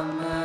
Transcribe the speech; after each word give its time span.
summer. 0.00 0.39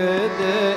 good. 0.00 0.69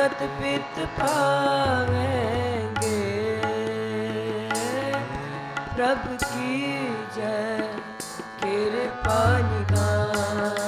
ਜਗਤ 0.00 0.22
ਪਿਤ 0.40 0.78
ਪਾਵੇਂਗੇ 0.98 1.90
ਪ੍ਰਭ 5.74 6.06
ਕੀ 6.22 6.78
ਜੈ 7.16 7.58
ਕਿਰਪਾ 8.40 9.18
ਨਿਗਾਹ। 9.40 10.59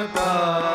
ਹਮ 0.00 0.69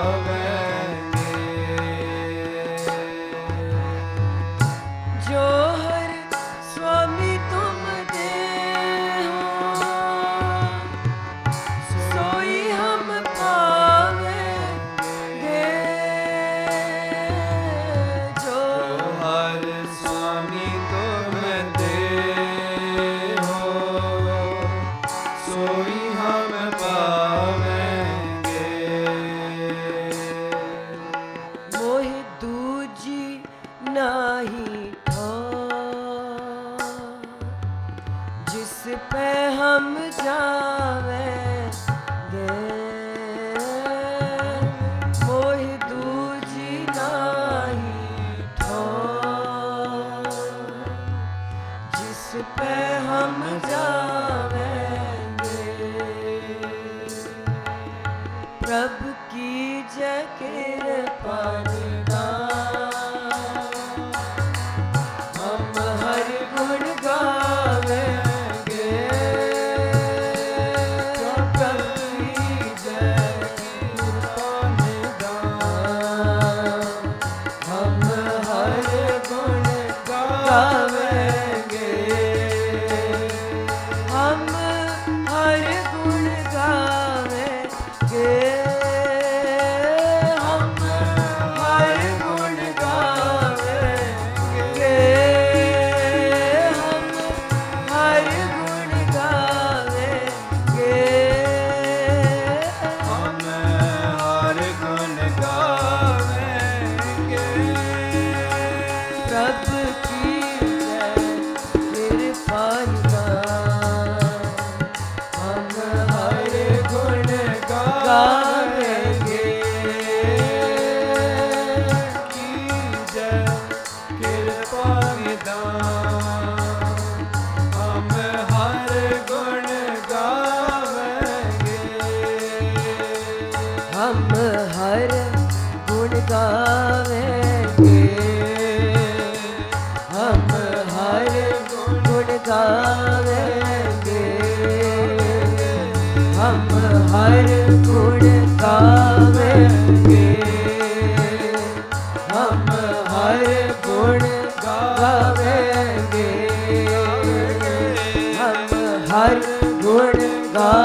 गुण 160.57 160.84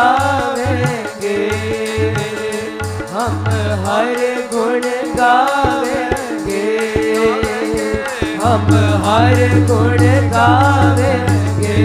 गावेंगे 0.00 1.38
हम 3.12 3.34
हर 3.86 4.20
गुण 4.52 4.84
गावेंगे 5.16 6.62
हम 8.44 8.68
हर 9.04 9.40
गुण 9.70 10.04
गावेंगे 10.34 11.76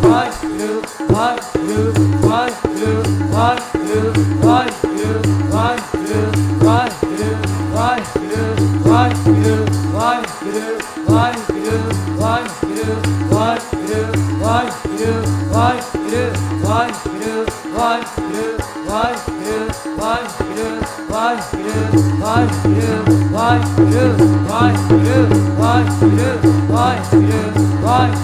Why 3.91 4.65
you? 4.83 5.11
Why 5.51 5.75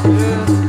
you? 0.05 0.66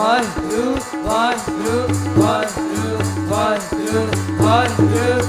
Why 0.00 0.22
do, 0.50 0.74
why 1.04 1.34
do, 1.46 1.86
why 2.16 2.44
do, 2.54 2.98
why 3.28 3.58
do, 3.70 4.00
why 4.38 4.66
do? 4.76 5.19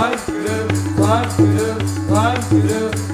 farklı, 0.00 0.68
farklı, 0.98 1.78
farklı 2.08 3.09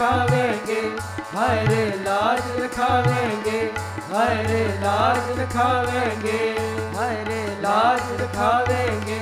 ਰਖਾਵੇਂਗੇ। 0.00 0.90
ਹਾਏ 1.36 1.66
ਰੇ 1.66 1.92
ਲਾਜ 1.98 2.60
ਰਖਾਵੇਂਗੇ। 2.60 3.72
ਹਾਏ 4.12 4.36
ਰੇ 4.48 4.68
ਲਾਜ 4.80 5.40
ਰਖਾਵੇਂਗੇ। 5.40 6.58
ਹਾਏ 6.96 7.24
ਰੇ 7.24 7.56
ਲਾਜ 7.62 8.22
ਰਖਾਵੇਂਗੇ। 8.22 9.18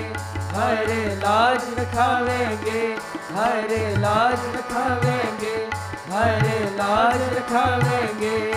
ਹਾਏ 0.55 0.87
ਰੇ 0.87 1.17
ਲਾਜ 1.17 1.81
ਰਖਾਵੇਂਗੇ। 1.81 2.97
ਹਾਏ 3.37 3.63
ਰੇ 3.63 3.97
ਲਾਜ 3.97 4.39
ਰਖਾਵੇਂਗੇ। 4.57 5.67
ਹਾਏ 6.13 6.41
ਰੇ 6.41 6.71
ਲਾਜ 6.77 7.37
ਰਖਾਵੇਂਗੇ। 7.39 8.55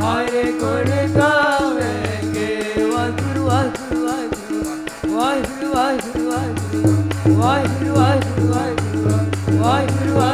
ਹਰ 0.00 0.42
ਗੁਣ 0.60 0.90
ਗਾਵੇ 1.16 1.92
ਕੇ 2.34 2.84
ਵਾਹਿਗੁਰੂ 2.84 3.46
ਵਾਹਿਗੁਰੂ 3.46 4.06
ਵਾਹਿਗੁਰੂ 4.06 5.14
ਵਾਹਿਗੁਰੂ 5.14 5.72
ਵਾਹਿਗੁਰੂ 5.74 6.32
ਵਾਹਿਗੁਰੂ 7.36 7.94
ਵਾਹਿਗੁਰੂ 7.94 8.48
ਵਾਹਿਗੁਰੂ 8.48 9.58
ਵਾਹਿਗੁਰੂ 9.58 10.33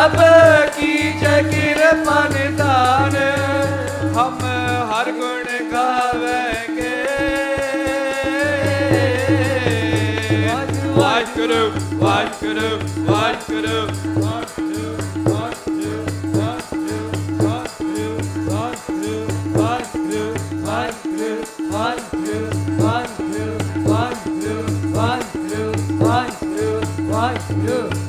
ਪ੍ਰਭ 0.00 0.70
ਕੀ 0.76 0.92
ਜੈ 1.20 1.40
ਕਿਰਪਾ 1.42 2.20
ਨਿਦਾਨ 2.28 3.16
ਹਮ 4.14 4.38
ਹਰ 4.90 5.10
ਗੁਣ 5.12 5.44
ਗਾਵੇਂਗੇ 5.72 6.94
ਵਾਹਿਗੁਰੂ 10.96 11.60
ਵਾਹਿਗੁਰੂ 11.98 12.70
ਵਾਹਿਗੁਰੂ 13.06 13.88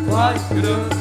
ਵਾਹਿਗੁਰੂ 0.08 1.01